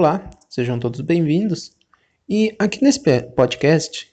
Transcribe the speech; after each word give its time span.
Olá, 0.00 0.30
sejam 0.48 0.78
todos 0.78 1.02
bem-vindos. 1.02 1.72
E 2.26 2.56
aqui 2.58 2.82
nesse 2.82 3.00
podcast, 3.36 4.10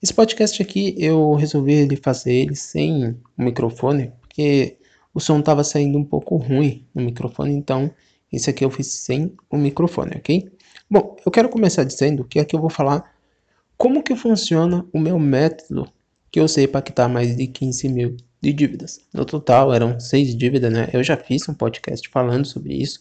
esse 0.00 0.14
podcast 0.14 0.62
aqui 0.62 0.94
eu 0.96 1.34
resolvi 1.34 1.96
fazer 1.96 2.32
ele 2.32 2.54
sem 2.54 3.08
o 3.36 3.42
microfone, 3.42 4.12
porque 4.20 4.78
o 5.12 5.18
som 5.18 5.40
estava 5.40 5.64
saindo 5.64 5.98
um 5.98 6.04
pouco 6.04 6.36
ruim 6.36 6.86
no 6.94 7.02
microfone, 7.02 7.52
então 7.54 7.90
esse 8.32 8.48
aqui 8.48 8.64
eu 8.64 8.70
fiz 8.70 8.86
sem 8.86 9.34
o 9.50 9.56
microfone, 9.56 10.12
ok? 10.14 10.48
Bom, 10.88 11.16
eu 11.26 11.32
quero 11.32 11.48
começar 11.48 11.82
dizendo 11.82 12.22
que 12.22 12.38
aqui 12.38 12.54
eu 12.54 12.60
vou 12.60 12.70
falar 12.70 13.12
como 13.76 14.04
que 14.04 14.14
funciona 14.14 14.86
o 14.92 15.00
meu 15.00 15.18
método 15.18 15.92
que 16.30 16.38
eu 16.38 16.44
usei 16.44 16.68
para 16.68 16.82
quitar 16.82 17.08
mais 17.08 17.36
de 17.36 17.48
15 17.48 17.88
mil 17.88 18.16
de 18.40 18.52
dívidas. 18.52 19.00
No 19.12 19.24
total 19.24 19.74
eram 19.74 19.98
seis 19.98 20.36
dívidas, 20.36 20.72
né? 20.72 20.88
Eu 20.92 21.02
já 21.02 21.16
fiz 21.16 21.48
um 21.48 21.54
podcast 21.54 22.08
falando 22.10 22.44
sobre 22.44 22.74
isso. 22.74 23.00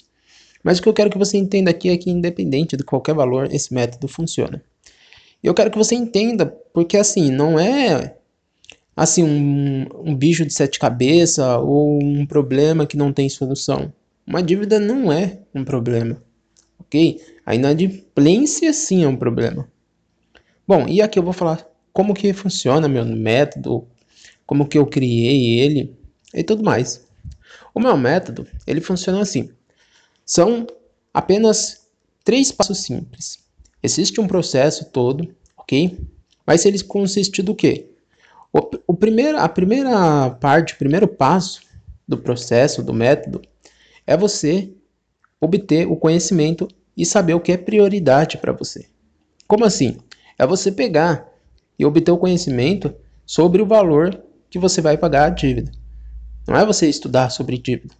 Mas 0.65 0.79
o 0.79 0.81
que 0.81 0.89
eu 0.89 0.93
quero 0.93 1.11
que 1.11 1.17
você 1.19 1.37
entenda 1.37 1.69
aqui 1.69 1.89
é 1.89 1.95
que, 1.95 2.09
independente 2.09 2.75
de 2.75 2.83
qualquer 2.83 3.13
valor, 3.13 3.47
esse 3.53 3.71
método 3.71 4.07
funciona. 4.07 4.59
Eu 5.43 5.53
quero 5.53 5.69
que 5.69 5.77
você 5.77 5.93
entenda, 5.93 6.47
porque 6.73 6.97
assim, 6.97 7.29
não 7.29 7.59
é 7.59 8.15
assim 8.97 9.21
um, 9.23 9.85
um 9.93 10.15
bicho 10.15 10.43
de 10.43 10.51
sete 10.51 10.79
cabeças 10.79 11.45
ou 11.61 12.01
um 12.01 12.25
problema 12.25 12.87
que 12.87 12.97
não 12.97 13.13
tem 13.13 13.29
solução. 13.29 13.93
Uma 14.25 14.41
dívida 14.41 14.79
não 14.79 15.13
é 15.13 15.37
um 15.53 15.63
problema, 15.63 16.19
ok? 16.79 17.21
A 17.45 17.53
inadimplência 17.53 18.73
sim 18.73 19.03
é 19.03 19.07
um 19.07 19.15
problema. 19.15 19.69
Bom, 20.67 20.87
e 20.87 20.99
aqui 20.99 21.19
eu 21.19 21.23
vou 21.23 21.33
falar 21.33 21.63
como 21.93 22.15
que 22.15 22.33
funciona 22.33 22.87
meu 22.87 23.05
método, 23.05 23.87
como 24.47 24.67
que 24.67 24.79
eu 24.79 24.87
criei 24.87 25.59
ele 25.59 25.95
e 26.33 26.43
tudo 26.43 26.63
mais. 26.63 27.05
O 27.71 27.79
meu 27.79 27.95
método, 27.95 28.47
ele 28.65 28.81
funciona 28.81 29.21
assim. 29.21 29.51
São 30.25 30.65
apenas 31.13 31.87
três 32.23 32.51
passos 32.51 32.79
simples. 32.79 33.37
Existe 33.83 34.19
um 34.19 34.27
processo 34.27 34.85
todo, 34.85 35.33
ok? 35.55 35.99
Mas 36.47 36.65
ele 36.65 36.81
consiste 36.83 37.43
do 37.43 37.53
quê? 37.53 37.91
O, 38.51 38.59
o 38.87 38.93
primeiro, 38.95 39.37
a 39.37 39.47
primeira 39.47 40.31
parte, 40.31 40.73
o 40.73 40.77
primeiro 40.77 41.07
passo 41.07 41.61
do 42.07 42.17
processo, 42.17 42.81
do 42.81 42.93
método, 42.93 43.39
é 44.07 44.17
você 44.17 44.71
obter 45.39 45.87
o 45.87 45.95
conhecimento 45.95 46.67
e 46.97 47.05
saber 47.05 47.35
o 47.35 47.39
que 47.39 47.51
é 47.51 47.57
prioridade 47.57 48.37
para 48.39 48.51
você. 48.51 48.87
Como 49.47 49.63
assim? 49.63 49.97
É 50.39 50.47
você 50.47 50.71
pegar 50.71 51.31
e 51.77 51.85
obter 51.85 52.11
o 52.11 52.17
conhecimento 52.17 52.95
sobre 53.25 53.61
o 53.61 53.65
valor 53.65 54.19
que 54.49 54.57
você 54.57 54.81
vai 54.81 54.97
pagar 54.97 55.25
a 55.25 55.29
dívida. 55.29 55.71
Não 56.47 56.55
é 56.55 56.65
você 56.65 56.87
estudar 56.89 57.29
sobre 57.29 57.59
dívida 57.59 57.93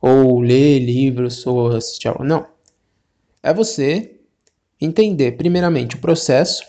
ou 0.00 0.40
ler 0.40 0.78
livros, 0.78 1.46
ou 1.46 1.68
assistir 1.68 2.08
aula. 2.08 2.24
Não. 2.24 2.46
É 3.42 3.52
você 3.52 4.20
entender, 4.80 5.32
primeiramente, 5.32 5.96
o 5.96 6.00
processo, 6.00 6.64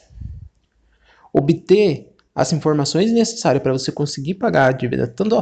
obter 1.33 2.13
as 2.33 2.53
informações 2.53 3.11
necessárias 3.11 3.61
para 3.61 3.73
você 3.73 3.91
conseguir 3.91 4.35
pagar 4.35 4.69
a 4.69 4.71
dívida 4.71 5.07
tanto 5.07 5.35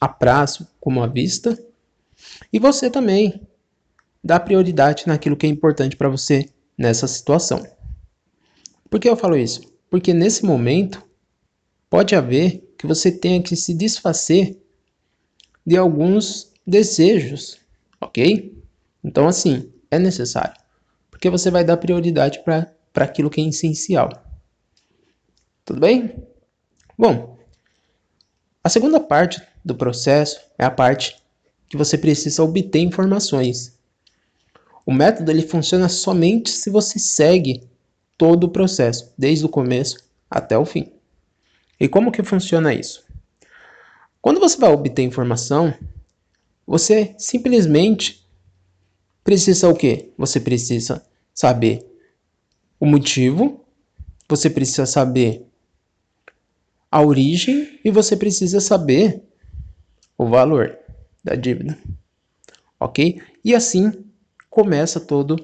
a 0.00 0.08
prazo 0.08 0.66
como 0.80 1.02
à 1.02 1.06
vista, 1.06 1.58
e 2.52 2.58
você 2.58 2.90
também 2.90 3.46
dar 4.22 4.40
prioridade 4.40 5.06
naquilo 5.06 5.36
que 5.36 5.46
é 5.46 5.48
importante 5.48 5.96
para 5.96 6.08
você 6.08 6.46
nessa 6.76 7.06
situação. 7.06 7.66
Por 8.88 8.98
que 8.98 9.08
eu 9.08 9.16
falo 9.16 9.36
isso? 9.36 9.62
Porque 9.88 10.12
nesse 10.12 10.44
momento 10.44 11.02
pode 11.88 12.14
haver 12.14 12.74
que 12.76 12.86
você 12.86 13.10
tenha 13.10 13.42
que 13.42 13.56
se 13.56 13.74
desfazer 13.74 14.60
de 15.66 15.76
alguns 15.76 16.49
desejos, 16.66 17.58
ok? 18.00 18.56
Então, 19.02 19.26
assim, 19.26 19.72
é 19.90 19.98
necessário, 19.98 20.54
porque 21.10 21.30
você 21.30 21.50
vai 21.50 21.64
dar 21.64 21.76
prioridade 21.76 22.40
para 22.44 22.74
aquilo 22.96 23.30
que 23.30 23.40
é 23.40 23.44
essencial. 23.44 24.10
Tudo 25.64 25.80
bem? 25.80 26.14
Bom, 26.96 27.38
a 28.62 28.68
segunda 28.68 29.00
parte 29.00 29.40
do 29.64 29.74
processo 29.74 30.40
é 30.58 30.64
a 30.64 30.70
parte 30.70 31.16
que 31.68 31.76
você 31.76 31.96
precisa 31.96 32.42
obter 32.42 32.80
informações. 32.80 33.78
O 34.84 34.92
método 34.92 35.30
ele 35.30 35.42
funciona 35.42 35.88
somente 35.88 36.50
se 36.50 36.68
você 36.68 36.98
segue 36.98 37.62
todo 38.18 38.44
o 38.44 38.50
processo, 38.50 39.12
desde 39.16 39.46
o 39.46 39.48
começo 39.48 39.96
até 40.28 40.58
o 40.58 40.66
fim. 40.66 40.92
E 41.78 41.88
como 41.88 42.12
que 42.12 42.22
funciona 42.22 42.74
isso? 42.74 43.04
Quando 44.20 44.40
você 44.40 44.58
vai 44.58 44.70
obter 44.70 45.02
informação, 45.02 45.72
você 46.70 47.16
simplesmente 47.18 48.24
precisa 49.24 49.68
o 49.68 49.74
quê? 49.74 50.12
Você 50.16 50.38
precisa 50.38 51.04
saber 51.34 51.84
o 52.78 52.86
motivo, 52.86 53.66
você 54.28 54.48
precisa 54.48 54.86
saber 54.86 55.44
a 56.88 57.02
origem 57.02 57.80
e 57.84 57.90
você 57.90 58.16
precisa 58.16 58.60
saber 58.60 59.20
o 60.16 60.28
valor 60.28 60.78
da 61.24 61.34
dívida. 61.34 61.76
Ok? 62.78 63.20
E 63.44 63.52
assim 63.52 64.04
começa 64.48 65.00
todo 65.00 65.34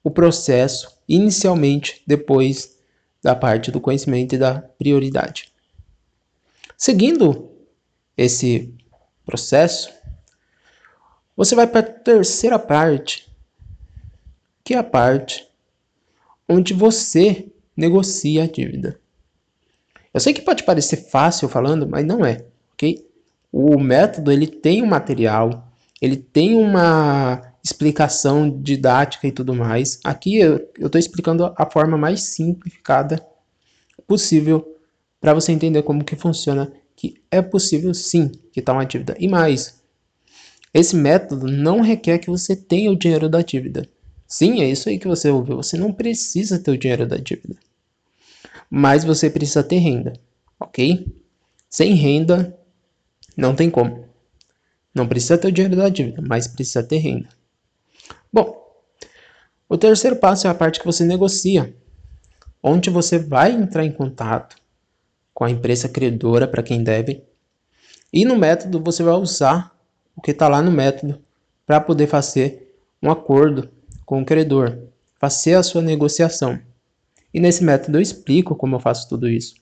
o 0.00 0.12
processo, 0.12 0.96
inicialmente, 1.08 2.04
depois 2.06 2.78
da 3.20 3.34
parte 3.34 3.72
do 3.72 3.80
conhecimento 3.80 4.36
e 4.36 4.38
da 4.38 4.60
prioridade. 4.60 5.52
Seguindo 6.78 7.50
esse 8.16 8.72
processo, 9.24 9.96
você 11.36 11.54
vai 11.54 11.66
para 11.66 11.80
a 11.80 11.92
terceira 11.92 12.58
parte, 12.58 13.28
que 14.64 14.74
é 14.74 14.78
a 14.78 14.84
parte 14.84 15.46
onde 16.48 16.72
você 16.72 17.46
negocia 17.76 18.44
a 18.44 18.46
dívida. 18.46 18.98
Eu 20.14 20.20
sei 20.20 20.32
que 20.32 20.40
pode 20.40 20.64
parecer 20.64 20.96
fácil 21.10 21.48
falando, 21.48 21.86
mas 21.86 22.04
não 22.06 22.24
é, 22.24 22.44
ok? 22.72 23.06
O 23.52 23.78
método 23.78 24.32
ele 24.32 24.46
tem 24.46 24.82
um 24.82 24.86
material, 24.86 25.70
ele 26.00 26.16
tem 26.16 26.54
uma 26.54 27.52
explicação 27.62 28.48
didática 28.48 29.26
e 29.26 29.32
tudo 29.32 29.54
mais. 29.54 29.98
Aqui 30.04 30.36
eu 30.38 30.56
estou 30.78 30.98
explicando 30.98 31.52
a 31.56 31.66
forma 31.68 31.98
mais 31.98 32.22
simplificada 32.22 33.24
possível 34.06 34.76
para 35.20 35.34
você 35.34 35.52
entender 35.52 35.82
como 35.82 36.04
que 36.04 36.16
funciona, 36.16 36.72
que 36.94 37.20
é 37.30 37.42
possível 37.42 37.92
sim 37.92 38.30
quitar 38.52 38.74
uma 38.74 38.86
dívida. 38.86 39.16
E 39.18 39.28
mais, 39.28 39.75
esse 40.78 40.94
método 40.94 41.46
não 41.46 41.80
requer 41.80 42.18
que 42.18 42.28
você 42.28 42.54
tenha 42.54 42.90
o 42.90 42.96
dinheiro 42.96 43.30
da 43.30 43.40
dívida. 43.40 43.88
Sim, 44.28 44.60
é 44.60 44.68
isso 44.68 44.90
aí 44.90 44.98
que 44.98 45.08
você 45.08 45.30
ouviu. 45.30 45.56
Você 45.56 45.76
não 45.78 45.90
precisa 45.90 46.58
ter 46.58 46.70
o 46.70 46.76
dinheiro 46.76 47.06
da 47.06 47.16
dívida. 47.16 47.56
Mas 48.68 49.02
você 49.02 49.30
precisa 49.30 49.62
ter 49.62 49.78
renda, 49.78 50.12
ok? 50.60 51.06
Sem 51.70 51.94
renda, 51.94 52.58
não 53.34 53.54
tem 53.54 53.70
como. 53.70 54.06
Não 54.94 55.08
precisa 55.08 55.38
ter 55.38 55.48
o 55.48 55.52
dinheiro 55.52 55.76
da 55.76 55.88
dívida, 55.88 56.20
mas 56.20 56.46
precisa 56.46 56.82
ter 56.82 56.98
renda. 56.98 57.28
Bom, 58.30 58.62
o 59.68 59.78
terceiro 59.78 60.16
passo 60.16 60.46
é 60.46 60.50
a 60.50 60.54
parte 60.54 60.78
que 60.78 60.86
você 60.86 61.04
negocia, 61.04 61.74
onde 62.62 62.90
você 62.90 63.18
vai 63.18 63.52
entrar 63.52 63.84
em 63.84 63.92
contato 63.92 64.56
com 65.32 65.44
a 65.44 65.50
empresa 65.50 65.88
credora 65.88 66.46
para 66.46 66.62
quem 66.62 66.82
deve. 66.82 67.22
E 68.12 68.24
no 68.24 68.36
método 68.36 68.78
você 68.82 69.02
vai 69.02 69.14
usar 69.14 69.75
o 70.16 70.20
que 70.20 70.30
está 70.30 70.48
lá 70.48 70.62
no 70.62 70.72
método 70.72 71.22
para 71.66 71.80
poder 71.80 72.06
fazer 72.06 72.74
um 73.02 73.10
acordo 73.10 73.70
com 74.04 74.22
o 74.22 74.24
credor, 74.24 74.78
fazer 75.20 75.54
a 75.54 75.62
sua 75.62 75.82
negociação. 75.82 76.58
E 77.34 77.38
nesse 77.38 77.62
método 77.62 77.98
eu 77.98 78.02
explico 78.02 78.56
como 78.56 78.76
eu 78.76 78.80
faço 78.80 79.08
tudo 79.08 79.28
isso. 79.28 79.54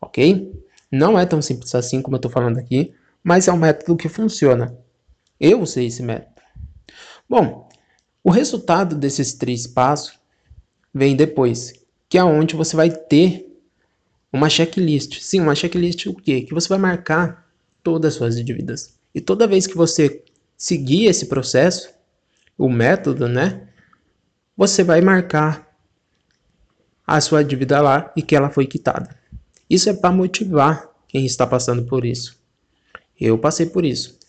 Ok? 0.00 0.52
Não 0.90 1.18
é 1.18 1.26
tão 1.26 1.42
simples 1.42 1.74
assim 1.74 2.00
como 2.00 2.16
eu 2.16 2.18
estou 2.18 2.30
falando 2.30 2.58
aqui, 2.58 2.94
mas 3.22 3.46
é 3.46 3.52
um 3.52 3.58
método 3.58 3.96
que 3.96 4.08
funciona. 4.08 4.76
Eu 5.38 5.60
usei 5.60 5.86
esse 5.86 6.02
método. 6.02 6.40
Bom, 7.28 7.68
o 8.24 8.30
resultado 8.30 8.96
desses 8.96 9.34
três 9.34 9.66
passos 9.66 10.18
vem 10.94 11.14
depois, 11.14 11.74
que 12.08 12.16
é 12.16 12.24
onde 12.24 12.56
você 12.56 12.74
vai 12.74 12.90
ter 12.90 13.46
uma 14.32 14.48
checklist. 14.48 15.20
Sim, 15.20 15.40
uma 15.40 15.54
checklist 15.54 16.06
o 16.06 16.14
quê? 16.14 16.42
Que 16.42 16.54
você 16.54 16.68
vai 16.68 16.78
marcar 16.78 17.46
todas 17.82 18.12
as 18.12 18.18
suas 18.18 18.42
dívidas. 18.42 18.97
E 19.18 19.20
toda 19.20 19.48
vez 19.48 19.66
que 19.66 19.76
você 19.76 20.22
seguir 20.56 21.06
esse 21.06 21.26
processo, 21.26 21.92
o 22.56 22.68
método, 22.68 23.26
né? 23.26 23.68
Você 24.56 24.84
vai 24.84 25.00
marcar 25.00 25.76
a 27.04 27.20
sua 27.20 27.42
dívida 27.42 27.80
lá 27.80 28.12
e 28.14 28.22
que 28.22 28.36
ela 28.36 28.48
foi 28.48 28.64
quitada. 28.64 29.18
Isso 29.68 29.90
é 29.90 29.92
para 29.92 30.12
motivar 30.14 30.88
quem 31.08 31.26
está 31.26 31.44
passando 31.44 31.84
por 31.84 32.04
isso. 32.04 32.40
Eu 33.20 33.36
passei 33.36 33.66
por 33.66 33.84
isso. 33.84 34.20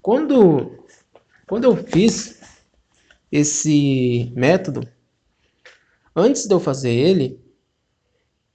Quando, 0.00 0.86
quando 1.46 1.64
eu 1.64 1.76
fiz 1.76 2.40
esse 3.30 4.32
método, 4.34 4.88
antes 6.16 6.46
de 6.46 6.54
eu 6.54 6.60
fazer 6.60 6.92
ele, 6.92 7.38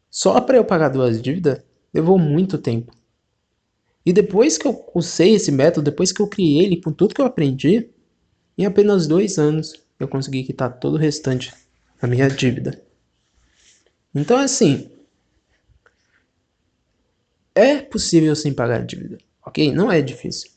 só 0.09 0.41
para 0.41 0.57
eu 0.57 0.65
pagar 0.65 0.89
duas 0.89 1.21
dívidas, 1.21 1.61
levou 1.93 2.17
muito 2.17 2.57
tempo. 2.57 2.91
E 4.05 4.13
depois 4.13 4.57
que 4.57 4.67
eu 4.67 4.85
usei 4.93 5.33
esse 5.33 5.51
método, 5.51 5.89
depois 5.89 6.11
que 6.11 6.21
eu 6.21 6.27
criei 6.27 6.63
ele 6.63 6.81
com 6.81 6.91
tudo 6.91 7.13
que 7.13 7.21
eu 7.21 7.25
aprendi, 7.25 7.89
em 8.57 8.65
apenas 8.65 9.07
dois 9.07 9.37
anos 9.39 9.73
eu 9.99 10.07
consegui 10.07 10.43
quitar 10.43 10.79
todo 10.79 10.93
o 10.93 10.99
restante 10.99 11.53
da 11.99 12.07
minha 12.07 12.29
dívida. 12.29 12.81
Então, 14.13 14.37
assim, 14.37 14.89
é 17.53 17.77
possível 17.77 18.35
sim 18.35 18.53
pagar 18.53 18.81
a 18.81 18.85
dívida, 18.85 19.17
ok? 19.45 19.73
Não 19.73 19.91
é 19.91 20.01
difícil. 20.01 20.51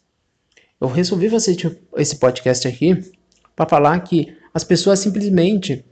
Eu 0.80 0.88
resolvi 0.88 1.28
fazer 1.30 1.56
esse 1.96 2.16
podcast 2.16 2.68
aqui 2.68 3.12
para 3.56 3.68
falar 3.68 3.98
que 4.00 4.36
as 4.54 4.62
pessoas 4.62 5.00
simplesmente 5.00 5.84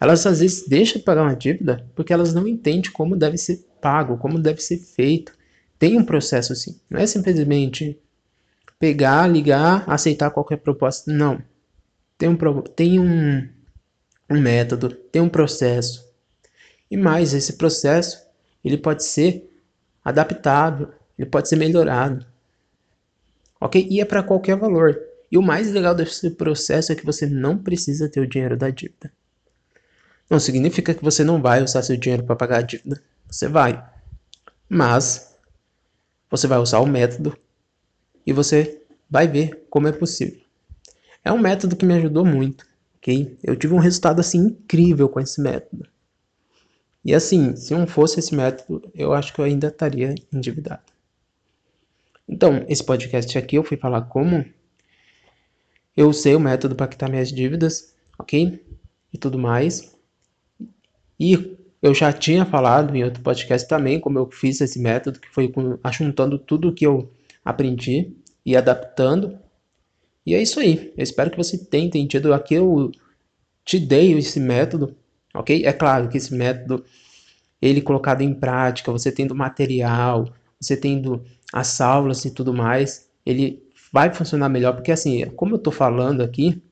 elas 0.00 0.24
às 0.26 0.40
vezes 0.40 0.66
deixam 0.66 0.98
de 0.98 1.04
pagar 1.04 1.22
uma 1.22 1.34
dívida 1.34 1.84
porque 1.94 2.12
elas 2.12 2.32
não 2.32 2.46
entendem 2.46 2.90
como 2.92 3.16
deve 3.16 3.36
ser 3.36 3.64
pago, 3.80 4.16
como 4.16 4.38
deve 4.38 4.60
ser 4.60 4.78
feito. 4.78 5.32
Tem 5.78 5.96
um 5.96 6.04
processo 6.04 6.52
assim. 6.52 6.78
Não 6.90 6.98
é 6.98 7.06
simplesmente 7.06 7.98
pegar, 8.78 9.26
ligar, 9.26 9.84
aceitar 9.88 10.30
qualquer 10.30 10.58
proposta. 10.58 11.12
Não. 11.12 11.42
Tem 12.16 12.28
um, 12.28 12.36
tem 12.62 12.98
um, 12.98 13.48
um 14.28 14.40
método, 14.40 14.90
tem 14.90 15.22
um 15.22 15.28
processo. 15.28 16.06
E 16.90 16.96
mais, 16.96 17.34
esse 17.34 17.54
processo 17.54 18.26
ele 18.64 18.76
pode 18.76 19.04
ser 19.04 19.48
adaptável, 20.04 20.88
ele 21.18 21.28
pode 21.28 21.48
ser 21.48 21.56
melhorado. 21.56 22.26
Ok? 23.60 23.86
E 23.90 24.00
é 24.00 24.04
para 24.04 24.22
qualquer 24.22 24.56
valor. 24.56 24.98
E 25.30 25.36
o 25.36 25.42
mais 25.42 25.70
legal 25.70 25.94
desse 25.94 26.30
processo 26.30 26.90
é 26.90 26.94
que 26.94 27.04
você 27.04 27.26
não 27.26 27.58
precisa 27.58 28.08
ter 28.08 28.20
o 28.20 28.26
dinheiro 28.26 28.56
da 28.56 28.70
dívida. 28.70 29.12
Não 30.28 30.38
significa 30.38 30.94
que 30.94 31.04
você 31.04 31.24
não 31.24 31.40
vai 31.40 31.62
usar 31.62 31.82
seu 31.82 31.96
dinheiro 31.96 32.24
para 32.24 32.36
pagar 32.36 32.58
a 32.58 32.62
dívida. 32.62 33.00
Você 33.28 33.48
vai. 33.48 33.82
Mas 34.68 35.27
você 36.30 36.46
vai 36.46 36.58
usar 36.58 36.80
o 36.80 36.86
método 36.86 37.36
e 38.26 38.32
você 38.32 38.82
vai 39.08 39.26
ver 39.26 39.66
como 39.70 39.88
é 39.88 39.92
possível. 39.92 40.40
É 41.24 41.32
um 41.32 41.38
método 41.38 41.76
que 41.76 41.84
me 41.84 41.94
ajudou 41.94 42.24
muito, 42.24 42.66
ok? 42.96 43.38
Eu 43.42 43.56
tive 43.56 43.74
um 43.74 43.78
resultado 43.78 44.20
assim 44.20 44.38
incrível 44.38 45.08
com 45.08 45.20
esse 45.20 45.40
método. 45.40 45.88
E 47.04 47.14
assim, 47.14 47.56
se 47.56 47.72
não 47.74 47.86
fosse 47.86 48.18
esse 48.18 48.34
método, 48.34 48.90
eu 48.94 49.14
acho 49.14 49.32
que 49.32 49.40
eu 49.40 49.44
ainda 49.44 49.68
estaria 49.68 50.14
endividado. 50.32 50.82
Então, 52.28 52.64
esse 52.68 52.84
podcast 52.84 53.38
aqui 53.38 53.56
eu 53.56 53.64
fui 53.64 53.76
falar 53.76 54.02
como 54.02 54.44
eu 55.96 56.08
usei 56.08 56.36
o 56.36 56.40
método 56.40 56.76
para 56.76 56.86
quitar 56.86 57.08
minhas 57.08 57.32
dívidas, 57.32 57.94
ok? 58.18 58.64
E 59.12 59.18
tudo 59.18 59.38
mais. 59.38 59.96
E 61.18 61.57
eu 61.82 61.94
já 61.94 62.12
tinha 62.12 62.44
falado 62.44 62.94
em 62.94 63.04
outro 63.04 63.22
podcast 63.22 63.68
também 63.68 64.00
como 64.00 64.18
eu 64.18 64.30
fiz 64.30 64.60
esse 64.60 64.78
método, 64.78 65.20
que 65.20 65.28
foi 65.28 65.52
ajuntando 65.82 66.38
tudo 66.38 66.72
que 66.72 66.86
eu 66.86 67.12
aprendi 67.44 68.12
e 68.44 68.56
adaptando. 68.56 69.38
E 70.26 70.34
é 70.34 70.42
isso 70.42 70.60
aí. 70.60 70.92
Eu 70.96 71.02
espero 71.02 71.30
que 71.30 71.36
você 71.36 71.56
tenha 71.56 71.86
entendido. 71.86 72.34
Aqui 72.34 72.54
eu 72.54 72.90
te 73.64 73.78
dei 73.78 74.12
esse 74.12 74.40
método 74.40 74.96
ok? 75.34 75.64
É 75.64 75.72
claro 75.72 76.08
que 76.08 76.16
esse 76.16 76.34
método, 76.34 76.84
ele 77.60 77.80
colocado 77.80 78.22
em 78.22 78.34
prática, 78.34 78.92
você 78.92 79.12
tendo 79.12 79.34
material, 79.34 80.28
você 80.60 80.76
tendo 80.76 81.24
as 81.52 81.80
aulas 81.80 82.24
e 82.24 82.30
tudo 82.30 82.52
mais, 82.52 83.08
ele 83.24 83.62
vai 83.92 84.12
funcionar 84.12 84.48
melhor, 84.48 84.74
porque 84.74 84.92
assim, 84.92 85.26
como 85.30 85.54
eu 85.54 85.58
estou 85.58 85.72
falando 85.72 86.22
aqui, 86.22 86.62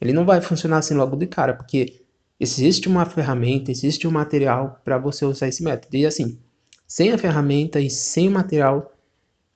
ele 0.00 0.12
não 0.12 0.24
vai 0.24 0.40
funcionar 0.40 0.78
assim 0.78 0.94
logo 0.94 1.16
de 1.16 1.26
cara, 1.26 1.54
porque 1.54 2.03
existe 2.38 2.88
uma 2.88 3.04
ferramenta, 3.06 3.70
existe 3.70 4.06
um 4.06 4.10
material 4.10 4.80
para 4.84 4.98
você 4.98 5.24
usar 5.24 5.48
esse 5.48 5.62
método. 5.62 5.96
E 5.96 6.06
assim, 6.06 6.38
sem 6.86 7.12
a 7.12 7.18
ferramenta 7.18 7.80
e 7.80 7.90
sem 7.90 8.28
o 8.28 8.32
material, 8.32 8.94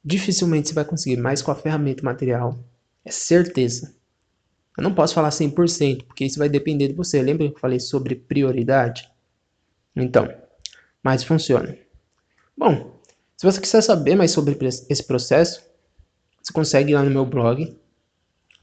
dificilmente 0.05 0.69
você 0.69 0.75
vai 0.75 0.85
conseguir, 0.85 1.17
mas 1.17 1.43
com 1.43 1.51
a 1.51 1.55
ferramenta 1.55 2.03
e 2.03 2.05
material, 2.05 2.59
é 3.05 3.11
certeza. 3.11 3.95
Eu 4.77 4.85
não 4.85 4.95
posso 4.95 5.15
falar 5.15 5.31
100%, 5.31 6.05
porque 6.05 6.25
isso 6.25 6.39
vai 6.39 6.49
depender 6.49 6.89
de 6.89 6.95
você. 6.95 7.21
Lembra 7.21 7.49
que 7.49 7.55
eu 7.55 7.59
falei 7.59 7.81
sobre 7.81 8.15
prioridade? 8.15 9.11
Então, 9.95 10.33
mas 11.03 11.25
funciona. 11.25 11.77
Bom, 12.57 13.01
se 13.37 13.45
você 13.45 13.61
quiser 13.61 13.83
saber 13.83 14.15
mais 14.15 14.31
sobre 14.31 14.57
esse 14.89 15.03
processo, 15.03 15.63
você 16.41 16.53
consegue 16.53 16.93
ir 16.93 16.95
lá 16.95 17.03
no 17.03 17.11
meu 17.11 17.27
blog, 17.27 17.77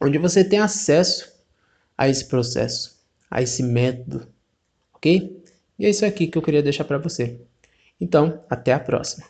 onde 0.02 0.18
você 0.18 0.44
tem 0.44 0.60
acesso 0.60 1.34
a 1.98 2.08
esse 2.08 2.26
processo, 2.26 2.95
a 3.30 3.42
esse 3.42 3.64
método, 3.64 4.28
ok? 4.94 5.44
E 5.78 5.86
é 5.86 5.90
isso 5.90 6.06
aqui 6.06 6.28
que 6.28 6.38
eu 6.38 6.42
queria 6.42 6.64
deixar 6.64 6.86
para 6.86 6.98
você. 6.98 7.40
Então, 8.00 8.44
até 8.50 8.74
a 8.74 8.80
próxima. 8.80 9.26